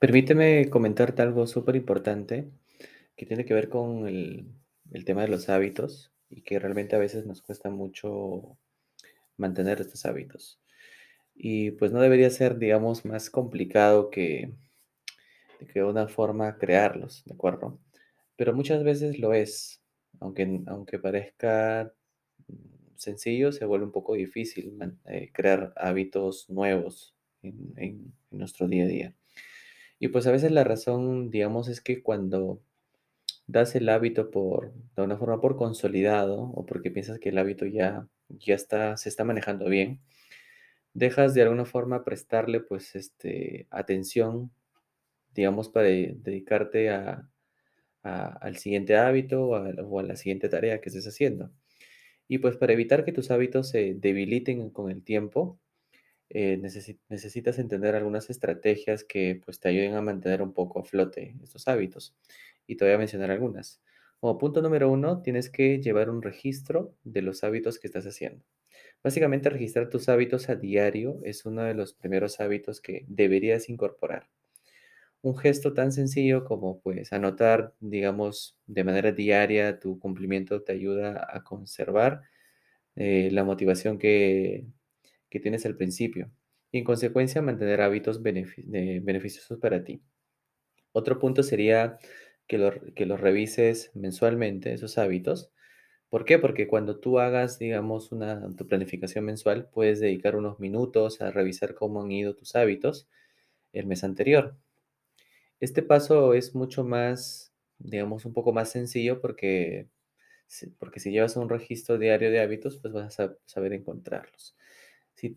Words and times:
Permíteme 0.00 0.68
comentarte 0.70 1.22
algo 1.22 1.46
súper 1.46 1.76
importante 1.76 2.48
que 3.16 3.26
tiene 3.26 3.44
que 3.44 3.54
ver 3.54 3.68
con 3.68 4.06
el, 4.08 4.46
tema 5.04 5.22
de 5.22 5.28
los 5.28 5.48
hábitos 5.48 6.12
y 6.30 6.42
que 6.42 6.58
realmente 6.58 6.96
a 6.96 7.00
veces 7.00 7.26
nos 7.26 7.42
cuesta 7.42 7.70
mucho 7.70 8.58
mantener 9.36 9.80
estos 9.80 10.06
hábitos. 10.06 10.60
Y 11.34 11.72
pues 11.72 11.92
no 11.92 12.00
debería 12.02 12.30
ser, 12.30 12.58
digamos, 12.58 13.04
más 13.06 13.30
complicado 13.30 14.10
que, 14.10 14.52
que 15.72 15.82
una 15.82 16.08
forma 16.08 16.56
crearlos, 16.58 17.22
¿de 17.24 17.34
acuerdo? 17.34 17.78
Pero 18.36 18.54
muchas 18.54 18.84
veces 18.84 19.18
lo 19.18 19.34
es, 19.34 19.82
aunque, 20.20 20.62
aunque 20.66 20.98
parezca 20.98 21.92
sencillo, 22.96 23.52
se 23.52 23.64
vuelve 23.64 23.86
un 23.86 23.92
poco 23.92 24.14
difícil 24.14 24.78
eh, 25.06 25.30
crear 25.32 25.72
hábitos 25.76 26.48
nuevos 26.50 27.14
en- 27.42 27.72
en 27.76 28.12
nuestro 28.30 28.68
día 28.68 28.84
a 28.84 28.88
día. 28.88 29.14
Y 29.98 30.08
pues 30.08 30.26
a 30.26 30.32
veces 30.32 30.52
la 30.52 30.64
razón, 30.64 31.30
digamos, 31.30 31.68
es 31.68 31.80
que 31.80 32.02
cuando 32.02 32.60
das 33.46 33.74
el 33.76 33.88
hábito 33.88 34.30
por, 34.30 34.72
de 34.96 35.02
una 35.02 35.18
forma 35.18 35.40
por 35.40 35.56
consolidado 35.56 36.42
o 36.42 36.66
porque 36.66 36.90
piensas 36.90 37.18
que 37.20 37.30
el 37.30 37.38
hábito 37.38 37.66
ya, 37.66 38.08
ya 38.28 38.54
está, 38.56 38.96
se 38.96 39.08
está 39.10 39.24
manejando 39.24 39.66
bien, 39.68 40.00
dejas 40.94 41.34
de 41.34 41.42
alguna 41.42 41.66
forma 41.66 42.04
prestarle 42.04 42.60
pues 42.60 42.96
este, 42.96 43.66
atención, 43.70 44.52
digamos, 45.34 45.68
para 45.70 45.86
de- 45.88 46.16
dedicarte 46.18 46.90
a, 46.90 47.28
al 48.40 48.56
siguiente 48.56 48.96
hábito 48.96 49.44
o 49.48 49.54
a, 49.56 49.70
o 49.70 49.98
a 50.00 50.02
la 50.02 50.16
siguiente 50.16 50.48
tarea 50.48 50.80
que 50.80 50.88
estés 50.88 51.06
haciendo. 51.06 51.50
Y 52.28 52.38
pues 52.38 52.56
para 52.56 52.72
evitar 52.74 53.04
que 53.04 53.12
tus 53.12 53.30
hábitos 53.30 53.70
se 53.70 53.94
debiliten 53.94 54.70
con 54.70 54.90
el 54.90 55.02
tiempo, 55.04 55.60
eh, 56.30 56.58
necesi- 56.60 56.98
necesitas 57.08 57.58
entender 57.58 57.94
algunas 57.94 58.30
estrategias 58.30 59.04
que 59.04 59.40
pues 59.44 59.60
te 59.60 59.68
ayuden 59.70 59.94
a 59.94 60.02
mantener 60.02 60.42
un 60.42 60.52
poco 60.52 60.80
a 60.80 60.84
flote 60.84 61.36
estos 61.42 61.68
hábitos. 61.68 62.14
Y 62.66 62.76
te 62.76 62.84
voy 62.84 62.94
a 62.94 62.98
mencionar 62.98 63.30
algunas. 63.30 63.80
Como 64.20 64.38
punto 64.38 64.62
número 64.62 64.90
uno, 64.90 65.22
tienes 65.22 65.48
que 65.50 65.80
llevar 65.80 66.10
un 66.10 66.22
registro 66.22 66.94
de 67.04 67.22
los 67.22 67.44
hábitos 67.44 67.78
que 67.78 67.86
estás 67.88 68.04
haciendo. 68.06 68.44
Básicamente, 69.04 69.50
registrar 69.50 69.88
tus 69.90 70.08
hábitos 70.08 70.48
a 70.50 70.56
diario 70.56 71.20
es 71.24 71.46
uno 71.46 71.62
de 71.64 71.74
los 71.74 71.94
primeros 71.94 72.40
hábitos 72.40 72.80
que 72.80 73.04
deberías 73.08 73.68
incorporar. 73.70 74.28
Un 75.22 75.36
gesto 75.36 75.74
tan 75.74 75.92
sencillo 75.92 76.44
como 76.44 76.80
pues 76.80 77.12
anotar, 77.12 77.74
digamos, 77.80 78.56
de 78.66 78.84
manera 78.84 79.12
diaria 79.12 79.80
tu 79.80 79.98
cumplimiento 79.98 80.62
te 80.62 80.72
ayuda 80.72 81.26
a 81.32 81.42
conservar 81.44 82.22
eh, 82.96 83.30
la 83.32 83.44
motivación 83.44 83.98
que, 83.98 84.66
que 85.30 85.40
tienes 85.40 85.66
al 85.66 85.76
principio 85.76 86.30
y 86.72 86.78
en 86.78 86.84
consecuencia 86.84 87.42
mantener 87.42 87.80
hábitos 87.82 88.22
de- 88.22 89.00
beneficiosos 89.02 89.58
para 89.58 89.84
ti. 89.84 90.02
Otro 90.92 91.18
punto 91.18 91.42
sería 91.42 91.98
que, 92.46 92.92
que 92.94 93.06
los 93.06 93.20
revises 93.20 93.90
mensualmente, 93.94 94.72
esos 94.74 94.98
hábitos. 94.98 95.50
¿Por 96.10 96.24
qué? 96.26 96.38
Porque 96.38 96.68
cuando 96.68 97.00
tú 97.00 97.20
hagas, 97.20 97.58
digamos, 97.58 98.12
una, 98.12 98.48
tu 98.56 98.68
planificación 98.68 99.24
mensual, 99.26 99.70
puedes 99.72 100.00
dedicar 100.00 100.36
unos 100.36 100.60
minutos 100.60 101.20
a 101.22 101.30
revisar 101.32 101.74
cómo 101.74 102.02
han 102.02 102.12
ido 102.12 102.36
tus 102.36 102.56
hábitos 102.56 103.08
el 103.72 103.86
mes 103.86 104.04
anterior. 104.04 104.56
Este 105.60 105.82
paso 105.82 106.34
es 106.34 106.54
mucho 106.54 106.84
más, 106.84 107.52
digamos, 107.78 108.24
un 108.24 108.32
poco 108.32 108.52
más 108.52 108.70
sencillo 108.70 109.20
porque 109.20 109.88
porque 110.78 111.00
si 111.00 111.10
llevas 111.12 111.36
un 111.36 111.48
registro 111.48 111.98
diario 111.98 112.30
de 112.30 112.40
hábitos, 112.40 112.78
pues 112.78 112.92
vas 112.94 113.06
a 113.06 113.10
sa- 113.28 113.38
saber 113.46 113.72
encontrarlos. 113.74 114.56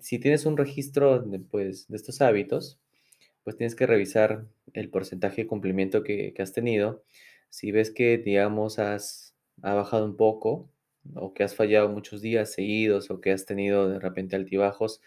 Si, 0.00 0.18
tienes 0.18 0.46
un 0.46 0.56
registro 0.56 1.20
de, 1.20 1.38
pues, 1.38 1.86
de 1.88 1.96
estos 1.96 2.22
hábitos, 2.22 2.80
pues 3.44 3.56
tienes 3.58 3.74
que 3.74 3.86
revisar 3.86 4.46
el 4.72 4.88
porcentaje 4.88 5.42
de 5.42 5.48
cumplimiento 5.48 6.02
que, 6.02 6.34
has 6.38 6.52
tenido. 6.52 7.04
Si 7.50 7.72
ves 7.72 7.90
que, 7.90 8.16
digamos, 8.16 8.78
has 8.78 9.34
ha 9.62 9.74
bajado 9.74 10.06
un 10.06 10.16
poco 10.16 10.70
o 11.14 11.34
que 11.34 11.44
has 11.44 11.54
fallado 11.54 11.88
muchos 11.90 12.22
días 12.22 12.52
seguidos 12.52 13.10
o 13.10 13.20
que 13.20 13.32
has 13.32 13.44
tenido 13.46 13.88
de 13.88 13.98
repente 14.00 14.34
altibajos, 14.36 15.02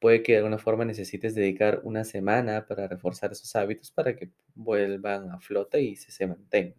puede 0.00 0.22
que 0.22 0.32
de 0.32 0.38
alguna 0.38 0.58
forma 0.58 0.84
necesites 0.86 1.34
dedicar 1.34 1.80
una 1.84 2.04
semana 2.04 2.66
para 2.66 2.88
reforzar 2.88 3.32
esos 3.32 3.54
hábitos 3.54 3.90
para 3.90 4.16
que 4.16 4.30
vuelvan 4.54 5.30
a 5.30 5.40
flote 5.40 5.82
y 5.82 5.96
se, 5.96 6.10
se 6.10 6.26
mantengan. 6.26 6.78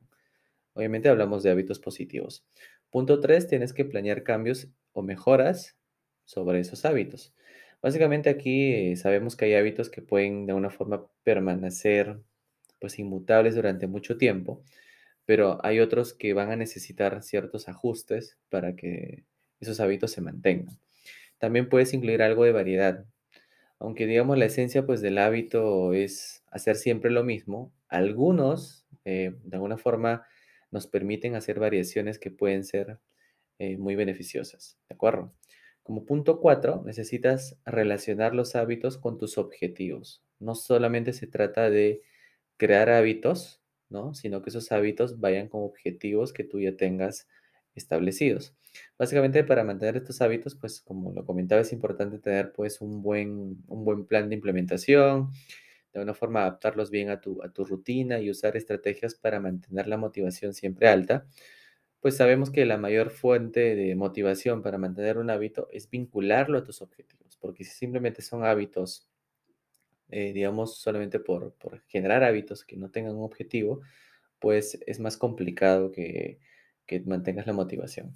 Obviamente 0.73 1.09
hablamos 1.09 1.43
de 1.43 1.51
hábitos 1.51 1.79
positivos. 1.79 2.45
Punto 2.89 3.19
3, 3.19 3.47
tienes 3.47 3.73
que 3.73 3.85
planear 3.85 4.23
cambios 4.23 4.69
o 4.93 5.03
mejoras 5.03 5.76
sobre 6.27 6.59
esos 6.59 6.85
hábitos. 6.85 7.33
Básicamente 7.81 8.29
aquí 8.29 8.73
eh, 8.73 8.95
sabemos 8.97 9.35
que 9.35 9.45
hay 9.45 9.55
hábitos 9.55 9.89
que 9.89 10.03
pueden 10.03 10.45
de 10.45 10.51
alguna 10.51 10.69
forma 10.69 11.07
permanecer 11.23 12.19
pues 12.79 12.99
inmutables 12.99 13.55
durante 13.55 13.87
mucho 13.87 14.17
tiempo, 14.17 14.63
pero 15.25 15.59
hay 15.65 15.79
otros 15.79 16.13
que 16.13 16.33
van 16.33 16.51
a 16.51 16.55
necesitar 16.55 17.23
ciertos 17.23 17.69
ajustes 17.69 18.37
para 18.49 18.75
que 18.75 19.25
esos 19.59 19.79
hábitos 19.79 20.11
se 20.11 20.21
mantengan. 20.21 20.79
También 21.39 21.69
puedes 21.69 21.93
incluir 21.93 22.21
algo 22.21 22.45
de 22.45 22.51
variedad. 22.51 23.05
Aunque 23.79 24.07
digamos 24.07 24.37
la 24.37 24.45
esencia 24.45 24.85
pues 24.85 25.01
del 25.01 25.17
hábito 25.19 25.93
es 25.93 26.43
hacer 26.51 26.75
siempre 26.77 27.11
lo 27.11 27.23
mismo, 27.23 27.73
algunos 27.89 28.85
eh, 29.05 29.35
de 29.43 29.55
alguna 29.55 29.77
forma 29.77 30.25
nos 30.71 30.87
permiten 30.87 31.35
hacer 31.35 31.59
variaciones 31.59 32.19
que 32.19 32.31
pueden 32.31 32.63
ser 32.65 32.99
eh, 33.59 33.77
muy 33.77 33.95
beneficiosas, 33.95 34.77
¿de 34.89 34.95
acuerdo? 34.95 35.33
Como 35.87 36.03
punto 36.03 36.41
cuatro, 36.41 36.83
necesitas 36.85 37.57
relacionar 37.65 38.35
los 38.35 38.57
hábitos 38.57 38.97
con 38.97 39.17
tus 39.17 39.37
objetivos. 39.37 40.21
No 40.37 40.53
solamente 40.53 41.13
se 41.13 41.27
trata 41.27 41.69
de 41.69 42.01
crear 42.57 42.89
hábitos, 42.89 43.61
¿no? 43.89 44.13
Sino 44.13 44.41
que 44.41 44.49
esos 44.49 44.73
hábitos 44.73 45.21
vayan 45.21 45.47
con 45.47 45.63
objetivos 45.63 46.33
que 46.33 46.43
tú 46.43 46.59
ya 46.59 46.75
tengas 46.75 47.29
establecidos. 47.73 48.53
Básicamente, 48.99 49.45
para 49.45 49.63
mantener 49.63 49.95
estos 49.95 50.21
hábitos, 50.21 50.55
pues 50.55 50.81
como 50.81 51.13
lo 51.13 51.25
comentaba, 51.25 51.61
es 51.61 51.71
importante 51.71 52.19
tener 52.19 52.51
pues 52.51 52.81
un 52.81 53.01
buen, 53.01 53.63
un 53.67 53.85
buen 53.85 54.05
plan 54.05 54.27
de 54.27 54.35
implementación, 54.35 55.31
de 55.93 56.01
una 56.01 56.13
forma 56.13 56.41
adaptarlos 56.41 56.91
bien 56.91 57.09
a 57.11 57.21
tu, 57.21 57.41
a 57.43 57.49
tu 57.53 57.65
rutina 57.65 58.19
y 58.19 58.29
usar 58.29 58.57
estrategias 58.57 59.15
para 59.15 59.39
mantener 59.39 59.87
la 59.87 59.97
motivación 59.97 60.53
siempre 60.53 60.89
alta. 60.89 61.27
Pues 61.99 62.17
sabemos 62.17 62.49
que 62.49 62.65
la 62.65 62.77
mayor 62.77 63.11
fuente 63.11 63.75
de 63.75 63.93
motivación 63.95 64.63
para 64.63 64.79
mantener 64.79 65.19
un 65.19 65.29
hábito 65.29 65.67
es 65.71 65.89
vincularlo 65.91 66.57
a 66.57 66.63
tus 66.63 66.81
objetivos, 66.81 67.37
porque 67.37 67.63
si 67.63 67.71
simplemente 67.71 68.23
son 68.23 68.43
hábitos, 68.43 69.07
eh, 70.09 70.31
digamos, 70.33 70.77
solamente 70.77 71.19
por, 71.19 71.53
por 71.53 71.81
generar 71.87 72.23
hábitos 72.23 72.63
que 72.63 72.77
no 72.77 72.89
tengan 72.89 73.15
un 73.15 73.23
objetivo, 73.23 73.81
pues 74.39 74.79
es 74.87 74.99
más 74.99 75.17
complicado 75.17 75.91
que, 75.91 76.39
que 76.85 77.01
mantengas 77.01 77.47
la 77.47 77.53
motivación. 77.53 78.15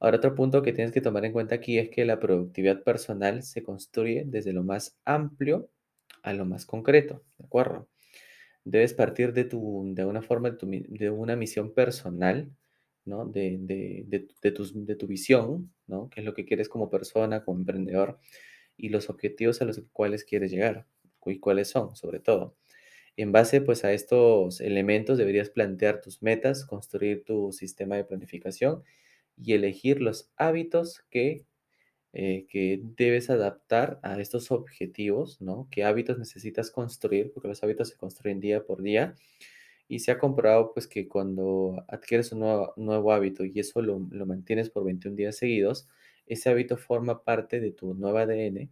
Ahora, 0.00 0.18
otro 0.18 0.34
punto 0.34 0.62
que 0.62 0.72
tienes 0.72 0.92
que 0.92 1.00
tomar 1.02 1.24
en 1.24 1.32
cuenta 1.32 1.56
aquí 1.56 1.78
es 1.78 1.90
que 1.90 2.04
la 2.06 2.20
productividad 2.20 2.82
personal 2.84 3.42
se 3.42 3.62
construye 3.62 4.24
desde 4.26 4.52
lo 4.52 4.64
más 4.64 4.98
amplio 5.04 5.70
a 6.22 6.32
lo 6.34 6.46
más 6.46 6.66
concreto, 6.66 7.24
¿de 7.38 7.46
acuerdo? 7.46 7.88
Debes 8.64 8.94
partir 8.94 9.32
de 9.32 9.44
tu, 9.44 9.92
de 9.94 10.04
una 10.04 10.22
forma, 10.22 10.50
de, 10.50 10.56
tu 10.58 10.68
de 10.70 11.10
una 11.10 11.36
misión 11.36 11.72
personal, 11.74 12.50
De, 13.26 13.56
de, 13.60 14.04
de, 14.06 14.20
tu- 14.20 14.34
de 14.42 14.52
tus- 14.52 14.86
de 14.86 14.96
tu 14.96 15.06
visión, 15.06 15.72
¿no? 15.86 16.10
¿Qué 16.10 16.20
es 16.20 16.26
lo 16.26 16.34
que 16.34 16.44
quieres 16.44 16.68
como 16.68 16.90
persona, 16.90 17.44
como 17.44 17.58
emprendedor? 17.60 18.18
Y 18.76 18.90
los 18.90 19.10
objetivos 19.10 19.62
a 19.62 19.66
los 19.66 19.82
cuales 19.92 20.24
quieres 20.24 20.50
llegar, 20.52 20.86
y 21.26 21.40
cuáles 21.40 21.68
son, 21.70 21.96
sobre 21.96 22.20
todo. 22.20 22.56
En 23.16 23.32
base, 23.32 23.60
pues, 23.62 23.84
a 23.84 23.92
estos 23.92 24.60
elementos 24.60 25.18
deberías 25.18 25.50
plantear 25.50 26.00
tus 26.02 26.22
metas, 26.22 26.64
construir 26.66 27.24
tu 27.24 27.52
sistema 27.52 27.96
de 27.96 28.04
planificación 28.04 28.84
y 29.36 29.54
elegir 29.54 30.00
los 30.02 30.30
hábitos 30.36 31.02
que 31.10 31.46
eh, 32.12 32.46
que 32.48 32.80
debes 32.96 33.30
adaptar 33.30 34.00
a 34.02 34.20
estos 34.20 34.50
objetivos, 34.50 35.40
¿no? 35.40 35.68
¿Qué 35.70 35.84
hábitos 35.84 36.18
necesitas 36.18 36.70
construir? 36.70 37.32
Porque 37.32 37.48
los 37.48 37.62
hábitos 37.62 37.88
se 37.90 37.96
construyen 37.96 38.40
día 38.40 38.64
por 38.64 38.82
día 38.82 39.14
y 39.88 40.00
se 40.00 40.10
ha 40.12 40.18
comprobado 40.18 40.72
pues 40.74 40.86
que 40.86 41.08
cuando 41.08 41.84
adquieres 41.88 42.32
un 42.32 42.40
nuevo, 42.76 43.12
hábito 43.12 43.44
y 43.44 43.58
eso 43.60 43.82
lo, 43.82 44.06
lo 44.10 44.26
mantienes 44.26 44.70
por 44.70 44.84
21 44.84 45.16
días 45.16 45.36
seguidos, 45.36 45.88
ese 46.26 46.50
hábito 46.50 46.76
forma 46.76 47.24
parte 47.24 47.60
de 47.60 47.72
tu 47.72 47.94
nuevo 47.94 48.18
ADN 48.18 48.70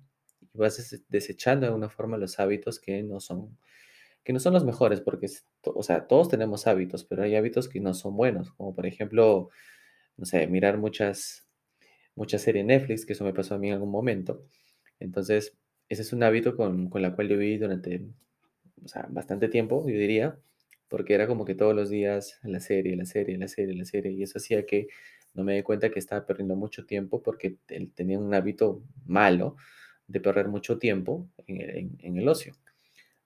y 0.55 0.59
vas 0.59 0.77
des- 0.79 1.05
desechando 1.09 1.63
de 1.63 1.69
alguna 1.69 1.89
forma 1.91 2.19
los 2.19 2.39
hábitos 2.41 2.79
que 2.81 3.03
no 3.03 3.21
son, 3.21 3.59
que 4.25 4.33
no 4.33 4.41
son 4.41 4.55
los 4.55 4.65
mejores, 4.65 5.01
porque, 5.01 5.29
o 5.65 5.83
sea, 5.83 6.07
todos 6.09 6.29
tenemos 6.29 6.67
hábitos, 6.67 7.05
pero 7.05 7.23
hay 7.25 7.37
hábitos 7.37 7.69
que 7.69 7.81
no 7.81 7.95
son 7.95 8.17
buenos, 8.17 8.53
como 8.53 8.75
por 8.75 8.87
ejemplo, 8.87 9.51
no 10.17 10.27
sé, 10.27 10.47
mirar 10.49 10.79
muchas 10.79 11.47
mucha 12.15 12.39
serie 12.39 12.63
en 12.63 12.69
Netflix, 12.69 13.07
que 13.07 13.13
eso 13.15 13.25
me 13.25 13.33
pasó 13.35 13.55
a 13.55 13.59
mí 13.59 13.69
en 13.69 13.75
algún 13.75 13.91
momento. 13.91 14.45
Entonces, 15.01 15.57
ese 15.89 16.03
es 16.03 16.13
un 16.13 16.23
hábito 16.23 16.57
con, 16.57 16.91
con 16.91 17.03
la 17.03 17.15
cual 17.15 17.29
yo 17.29 17.39
viví 17.39 17.59
durante, 17.59 18.07
o 18.85 18.89
sea, 18.89 19.07
bastante 19.11 19.49
tiempo, 19.49 19.83
yo 19.89 19.99
diría, 19.99 20.39
porque 20.89 21.15
era 21.15 21.27
como 21.27 21.45
que 21.45 21.55
todos 21.55 21.75
los 21.75 21.91
días 21.91 22.39
la 22.43 22.61
serie, 22.61 22.97
la 22.97 23.07
serie, 23.07 23.39
la 23.39 23.49
serie, 23.49 23.75
la 23.77 23.85
serie, 23.85 24.13
y 24.13 24.23
eso 24.23 24.39
hacía 24.39 24.67
que 24.67 24.89
no 25.35 25.45
me 25.45 25.55
di 25.57 25.63
cuenta 25.63 25.91
que 25.91 25.99
estaba 25.99 26.27
perdiendo 26.27 26.57
mucho 26.57 26.87
tiempo 26.87 27.23
porque 27.23 27.59
él 27.69 27.93
tenía 27.95 28.19
un 28.19 28.33
hábito 28.35 28.83
malo 29.05 29.57
de 30.09 30.21
perder 30.21 30.49
mucho 30.49 30.79
tiempo 30.79 31.29
en 31.47 31.61
en- 31.63 31.99
en 32.01 32.17
el 32.19 32.29
ocio. 32.29 32.55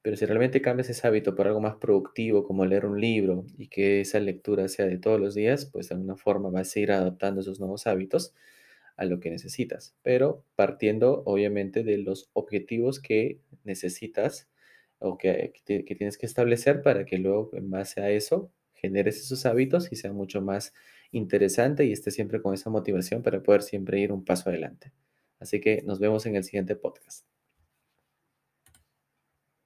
Pero 0.03 0.17
si 0.17 0.25
realmente 0.27 0.62
cambias 0.62 0.89
ese 0.89 1.07
hábito 1.07 1.35
por 1.35 1.47
algo 1.47 1.61
más 1.61 1.77
productivo, 1.77 2.45
como 2.45 2.65
leer 2.65 2.87
un 2.87 3.01
libro, 3.01 3.45
y 3.59 3.69
que 3.69 4.01
esa 4.01 4.19
lectura 4.21 4.67
sea 4.69 4.87
de 4.87 4.99
todos 4.99 5.21
los 5.21 5.35
días, 5.35 5.67
pues 5.67 5.89
de 5.89 5.95
alguna 5.95 6.17
forma 6.17 6.49
vas 6.51 6.75
a 6.75 6.81
ir 6.81 6.93
adaptando 6.93 7.41
esos 7.43 7.61
nuevos 7.61 7.87
hábitos 7.87 8.35
a 8.97 9.05
lo 9.06 9.21
que 9.21 9.31
necesitas, 9.31 9.97
pero 10.03 10.45
partiendo 10.56 11.23
obviamente 11.27 11.85
de 11.85 11.99
los 11.99 12.31
objetivos 12.35 13.01
que 13.01 13.41
necesitas 13.65 14.49
o 15.00 15.19
que, 15.19 15.52
que 15.67 15.94
tienes 15.97 16.17
que 16.19 16.26
establecer 16.26 16.82
para 16.82 17.05
que 17.05 17.19
luego 17.19 17.50
en 17.55 17.70
base 17.70 18.00
a 18.00 18.11
eso 18.11 18.52
generes 18.75 19.19
esos 19.19 19.44
hábitos 19.47 19.93
y 19.93 19.97
sea 19.97 20.12
mucho 20.12 20.41
más 20.41 20.73
interesante 21.12 21.85
y 21.85 21.93
estés 21.93 22.14
siempre 22.14 22.41
con 22.41 22.55
esa 22.55 22.70
motivación 22.70 23.23
para 23.23 23.43
poder 23.43 23.62
siempre 23.62 24.00
ir 24.00 24.12
un 24.12 24.25
paso 24.25 24.49
adelante. 24.49 24.93
Así 25.38 25.61
que 25.61 25.82
nos 25.82 25.99
vemos 25.99 26.26
en 26.26 26.37
el 26.37 26.44
siguiente 26.44 26.76
podcast. 26.76 27.40